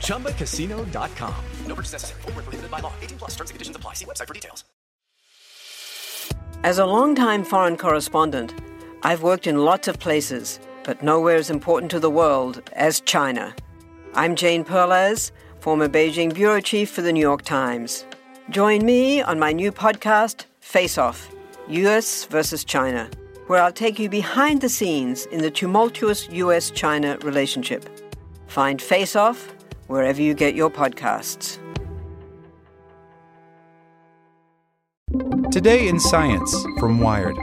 [0.00, 1.34] ChumbaCasino.com.
[1.66, 2.22] No purchase necessary.
[2.22, 2.92] Full prohibited by law.
[3.00, 3.94] 18 plus terms and conditions apply.
[3.94, 4.64] See website for details.
[6.64, 8.52] As a longtime foreign correspondent,
[9.04, 13.54] I've worked in lots of places, but nowhere as important to the world as China.
[14.14, 18.04] I'm Jane Perlez, former Beijing bureau chief for the New York Times.
[18.50, 21.30] Join me on my new podcast, Face Off
[21.68, 23.08] US versus China,
[23.46, 28.07] where I'll take you behind the scenes in the tumultuous US China relationship.
[28.48, 29.54] Find Face Off
[29.86, 31.58] wherever you get your podcasts.
[35.52, 37.36] Today in Science from Wired.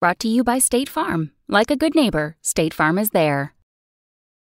[0.00, 1.32] Brought to you by State Farm.
[1.48, 3.54] Like a good neighbor, State Farm is there.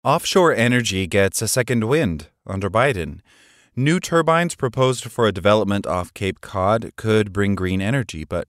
[0.04, 3.20] Offshore energy gets a second wind under Biden.
[3.74, 8.48] New turbines proposed for a development off Cape Cod could bring green energy, but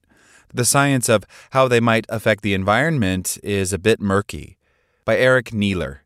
[0.52, 4.58] the science of how they might affect the environment is a bit murky.
[5.06, 5.98] By Eric Niiler.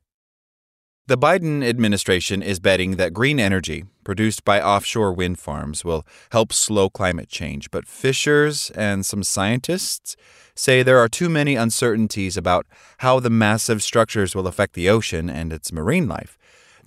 [1.06, 6.52] The Biden administration is betting that green energy produced by offshore wind farms will help
[6.52, 10.16] slow climate change, but fishers and some scientists
[10.56, 12.66] say there are too many uncertainties about
[12.98, 16.37] how the massive structures will affect the ocean and its marine life.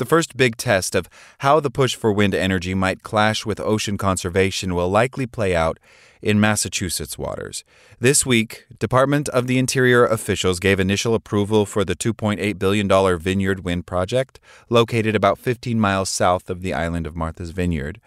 [0.01, 1.07] The first big test of
[1.41, 5.77] how the push for wind energy might clash with ocean conservation will likely play out
[6.23, 7.63] in Massachusetts waters.
[7.99, 13.63] This week, Department of the Interior officials gave initial approval for the $2.8 billion Vineyard
[13.63, 14.39] Wind project,
[14.71, 18.01] located about 15 miles south of the island of Martha's Vineyard.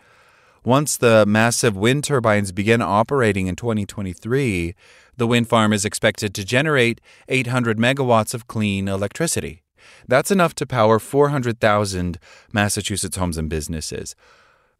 [0.64, 4.74] Once the massive wind turbines begin operating in 2023,
[5.16, 9.63] the wind farm is expected to generate 800 megawatts of clean electricity.
[10.06, 12.18] That's enough to power 400,000
[12.52, 14.14] Massachusetts homes and businesses.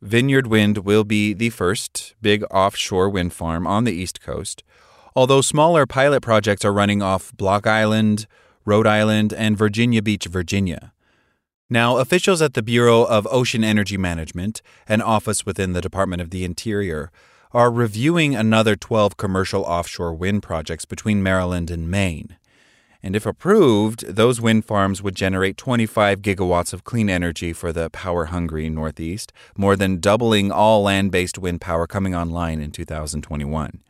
[0.00, 4.62] Vineyard Wind will be the first big offshore wind farm on the East Coast,
[5.16, 8.26] although smaller pilot projects are running off Block Island,
[8.64, 10.92] Rhode Island, and Virginia Beach, Virginia.
[11.70, 16.30] Now, officials at the Bureau of Ocean Energy Management, an office within the Department of
[16.30, 17.10] the Interior,
[17.52, 22.36] are reviewing another 12 commercial offshore wind projects between Maryland and Maine.
[23.04, 27.90] And if approved, those wind farms would generate 25 gigawatts of clean energy for the
[27.90, 33.80] power hungry Northeast, more than doubling all land based wind power coming online in 2021.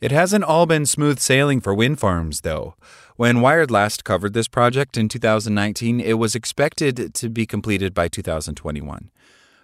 [0.00, 2.74] It hasn't all been smooth sailing for wind farms, though.
[3.14, 8.08] When Wired last covered this project in 2019, it was expected to be completed by
[8.08, 9.12] 2021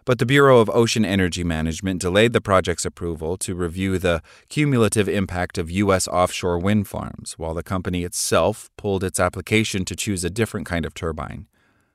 [0.06, 5.08] but the Bureau of Ocean Energy Management delayed the project's approval to review the cumulative
[5.08, 6.06] impact of U.S.
[6.06, 10.86] offshore wind farms, while the company itself pulled its application to choose a different kind
[10.86, 11.48] of turbine.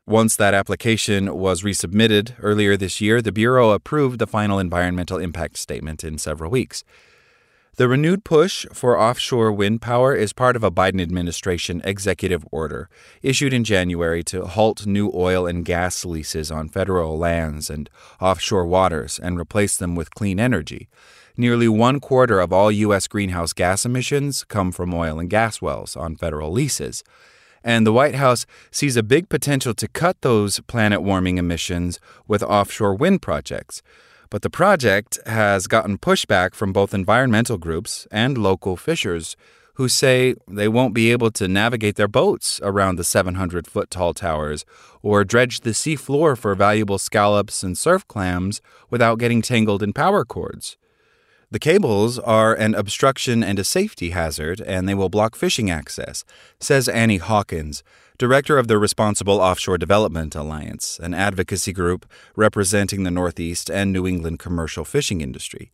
[0.06, 5.58] Once that application was resubmitted earlier this year, the Bureau approved the final environmental impact
[5.58, 6.84] statement in several weeks.
[7.78, 12.90] The renewed push for offshore wind power is part of a Biden administration executive order
[13.22, 17.90] issued in January to halt new oil and gas leases on federal lands and
[18.20, 20.90] offshore waters and replace them with clean energy.
[21.38, 23.08] Nearly one quarter of all U.S.
[23.08, 27.06] greenhouse gas emissions come from oil and gas wells on federal leases.
[27.64, 32.44] And the White House sees a big potential to cut those planet warming emissions with
[32.44, 33.82] offshore wind projects.
[34.32, 39.36] But the project has gotten pushback from both environmental groups and local fishers
[39.74, 44.14] who say they won't be able to navigate their boats around the 700 foot tall
[44.14, 44.64] towers
[45.02, 49.92] or dredge the sea floor for valuable scallops and surf clams without getting tangled in
[49.92, 50.78] power cords.
[51.50, 56.24] The cables are an obstruction and a safety hazard, and they will block fishing access,
[56.62, 57.84] says Annie Hawkins,
[58.22, 64.06] director of the Responsible Offshore Development Alliance, an advocacy group representing the Northeast and New
[64.06, 65.72] England commercial fishing industry.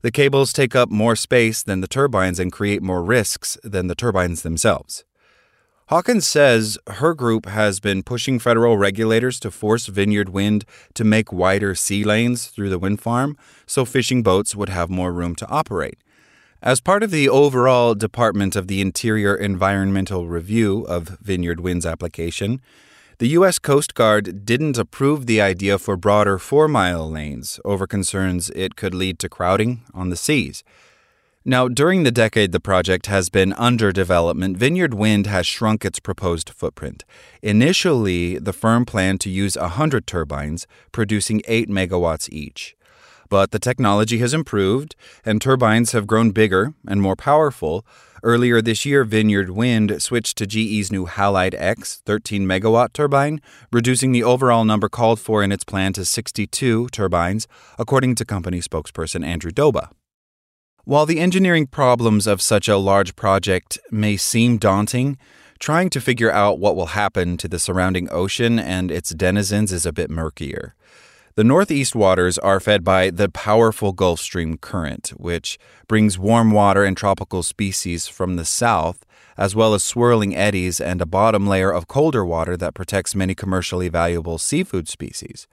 [0.00, 3.94] The cables take up more space than the turbines and create more risks than the
[3.94, 5.04] turbines themselves.
[5.88, 10.64] Hawkins says her group has been pushing federal regulators to force Vineyard Wind
[10.94, 13.36] to make wider sea lanes through the wind farm
[13.66, 15.98] so fishing boats would have more room to operate.
[16.64, 22.62] As part of the overall Department of the Interior environmental review of Vineyard Wind's application,
[23.18, 23.58] the U.S.
[23.58, 28.94] Coast Guard didn't approve the idea for broader four mile lanes over concerns it could
[28.94, 30.64] lead to crowding on the seas.
[31.44, 36.00] Now, during the decade the project has been under development, Vineyard Wind has shrunk its
[36.00, 37.04] proposed footprint.
[37.42, 42.74] Initially, the firm planned to use 100 turbines, producing 8 megawatts each.
[43.34, 44.94] But the technology has improved,
[45.24, 47.84] and turbines have grown bigger and more powerful.
[48.22, 53.40] Earlier this year, Vineyard Wind switched to GE's new Haliade-X 13 megawatt turbine,
[53.72, 58.60] reducing the overall number called for in its plan to 62 turbines, according to company
[58.60, 59.88] spokesperson Andrew Doba.
[60.84, 65.18] While the engineering problems of such a large project may seem daunting,
[65.58, 69.84] trying to figure out what will happen to the surrounding ocean and its denizens is
[69.84, 70.76] a bit murkier.
[71.36, 75.58] The northeast waters are fed by the powerful Gulf Stream current, which
[75.88, 79.04] brings warm water and tropical species from the south,
[79.36, 83.34] as well as swirling eddies and a bottom layer of colder water that protects many
[83.34, 85.48] commercially valuable seafood species.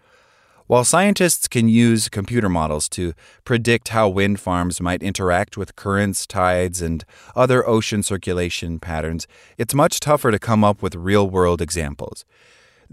[0.68, 6.28] While scientists can use computer models to predict how wind farms might interact with currents,
[6.28, 7.04] tides, and
[7.36, 9.26] other ocean circulation patterns,
[9.58, 12.24] it's much tougher to come up with real world examples.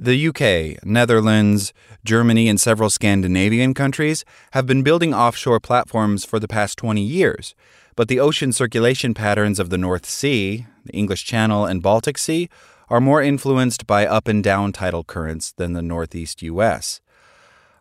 [0.01, 1.73] The UK, Netherlands,
[2.05, 7.53] Germany, and several Scandinavian countries have been building offshore platforms for the past 20 years,
[7.97, 12.49] but the ocean circulation patterns of the North Sea, the English Channel, and Baltic Sea
[12.89, 17.01] are more influenced by up and down tidal currents than the Northeast US.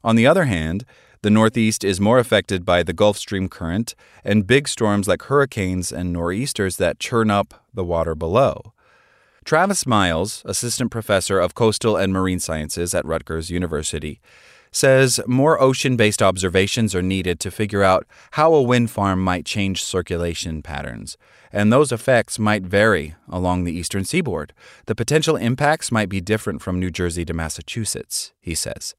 [0.04, 0.86] On the other hand,
[1.22, 3.94] the Northeast is more affected by the Gulf Stream current
[4.26, 8.74] and big storms like hurricanes and nor'easters that churn up the water below.
[9.48, 14.20] Travis Miles, assistant professor of coastal and marine sciences at Rutgers University,
[14.74, 19.46] says more ocean based observations are needed to figure out how a wind farm might
[19.46, 21.18] change circulation patterns,
[21.50, 24.52] and those effects might vary along the eastern seaboard.
[24.86, 28.96] The potential impacts might be different from New Jersey to Massachusetts, he says.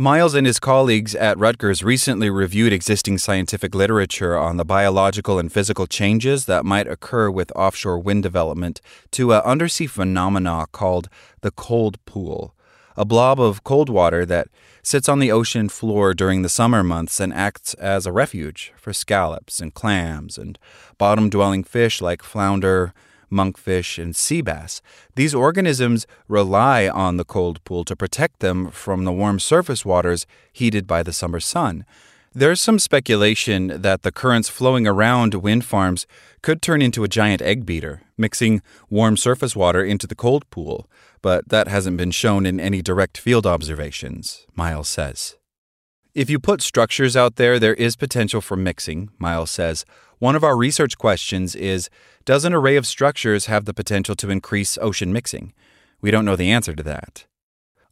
[0.00, 5.52] Miles and his colleagues at Rutgers recently reviewed existing scientific literature on the biological and
[5.52, 8.80] physical changes that might occur with offshore wind development
[9.10, 11.08] to an undersea phenomena called
[11.40, 12.54] the cold pool,
[12.96, 14.46] a blob of cold water that
[14.84, 18.92] sits on the ocean floor during the summer months and acts as a refuge for
[18.92, 20.60] scallops and clams and
[20.96, 22.94] bottom dwelling fish like flounder,
[23.30, 24.80] monkfish, and sea bass.
[25.14, 30.26] These organisms rely on the cold pool to protect them from the warm surface waters
[30.52, 31.84] heated by the summer sun.
[32.34, 36.06] There's some speculation that the currents flowing around wind farms
[36.42, 40.88] could turn into a giant egg beater, mixing warm surface water into the cold pool,
[41.22, 45.36] but that hasn't been shown in any direct field observations, Miles says.
[46.14, 49.84] If you put structures out there, there is potential for mixing, Miles says.
[50.18, 51.88] One of our research questions is
[52.24, 55.52] Does an array of structures have the potential to increase ocean mixing?
[56.00, 57.24] We don't know the answer to that.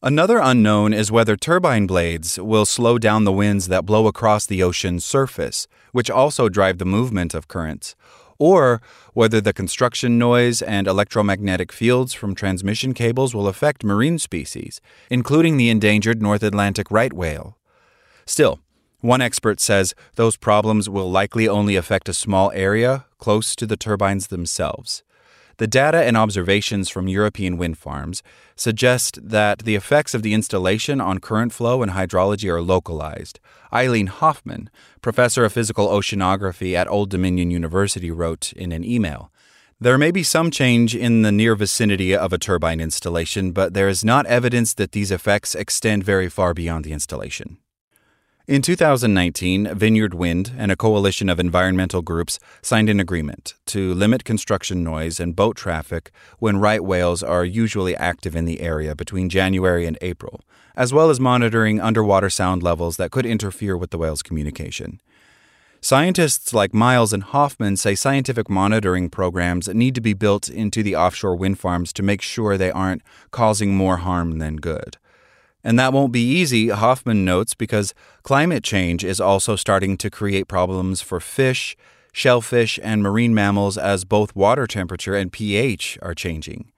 [0.03, 4.63] Another unknown is whether turbine blades will slow down the winds that blow across the
[4.63, 7.95] ocean's surface, which also drive the movement of currents,
[8.39, 8.83] or
[9.15, 14.81] whether the construction noise and electromagnetic fields from transmission cables will affect marine species,
[15.11, 17.57] including the endangered North Atlantic right whale.
[18.27, 18.59] Still,
[19.01, 23.77] one expert says those problems will likely only affect a small area close to the
[23.77, 25.03] turbines themselves.
[25.59, 28.23] The data and observations from European wind farms
[28.57, 33.41] suggest that the effects of the installation on current flow and hydrology are localized.
[33.73, 34.69] Eileen Hofmann,
[35.01, 39.33] professor of physical oceanography at Old Dominion University, wrote in an email
[39.81, 43.89] There may be some change in the near vicinity of a turbine installation, but there
[43.89, 47.57] is not evidence that these effects extend very far beyond the installation.
[48.49, 54.23] In 2019, Vineyard Wind and a coalition of environmental groups signed an agreement to limit
[54.23, 59.29] construction noise and boat traffic when right whales are usually active in the area between
[59.29, 60.45] January and April,
[60.77, 65.01] as well as monitoring underwater sound levels that could interfere with the whale's communication.
[65.81, 70.95] Scientists like Miles and Hofmann say scientific monitoring programs need to be built into the
[70.95, 74.99] offshore wind farms to make sure they aren't causing more harm than good.
[75.67, 77.93] And that won't be easy, Hofmann notes, because
[78.23, 81.77] climate change is also starting to create problems for fish,
[82.13, 86.71] shellfish, and marine mammals as both water temperature and pH are changing.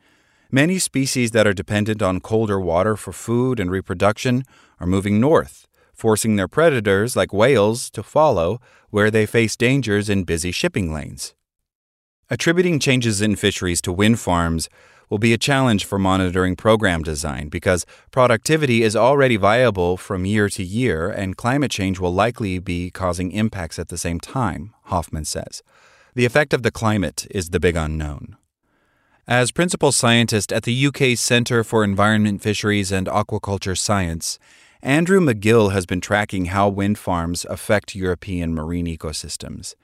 [0.50, 4.44] Many species that are dependent on colder water for food and reproduction
[4.80, 10.24] are moving north, forcing their predators, like whales, to follow where they face dangers in
[10.24, 11.34] busy shipping lanes.
[12.30, 14.70] Attributing changes in fisheries to wind farms
[15.10, 20.48] will be a challenge for monitoring program design because productivity is already viable from year
[20.48, 25.24] to year and climate change will likely be causing impacts at the same time, Hofmann
[25.24, 25.62] says.
[26.14, 28.36] The effect of the climate is the big unknown.
[29.26, 34.38] As principal scientist at the UK Centre for Environment, Fisheries and Aquaculture Science,
[34.82, 39.74] Andrew McGill has been tracking how wind farms affect European marine ecosystems.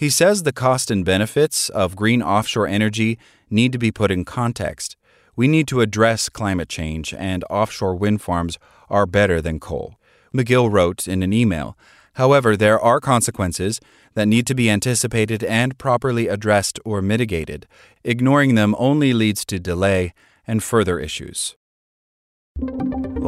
[0.00, 3.18] He says the cost and benefits of green offshore energy
[3.50, 4.96] need to be put in context.
[5.36, 9.96] We need to address climate change, and offshore wind farms are better than coal.
[10.34, 11.76] McGill wrote in an email
[12.14, 13.78] However, there are consequences
[14.14, 17.66] that need to be anticipated and properly addressed or mitigated.
[18.02, 20.14] Ignoring them only leads to delay
[20.46, 21.56] and further issues.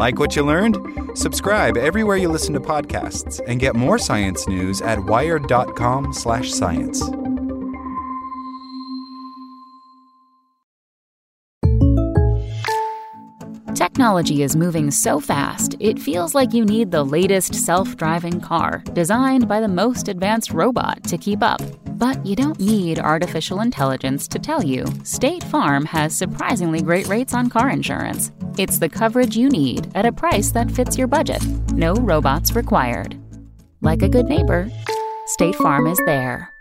[0.02, 0.78] Like what you learned?
[1.16, 7.00] Subscribe everywhere you listen to podcasts and get more science news at wired.com/science.
[13.76, 18.82] Technology is moving so fast, it feels like you need the latest self driving car
[18.94, 21.62] designed by the most advanced robot to keep up.
[21.96, 27.34] But you don't need artificial intelligence to tell you State Farm has surprisingly great rates
[27.34, 28.32] on car insurance.
[28.58, 31.46] It's the coverage you need at a price that fits your budget.
[31.72, 33.16] No robots required.
[33.80, 34.70] Like a good neighbor,
[35.26, 36.52] State Farm is there.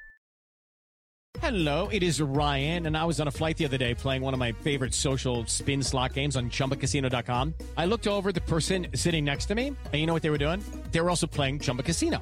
[1.39, 4.33] Hello, it is Ryan, and I was on a flight the other day playing one
[4.33, 7.55] of my favorite social spin slot games on chumbacasino.com.
[7.77, 10.37] I looked over the person sitting next to me, and you know what they were
[10.37, 10.63] doing?
[10.91, 12.21] They were also playing Chumba Casino.